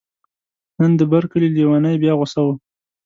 [0.79, 2.47] نن د بر کلي لیونی بیا غوصه و.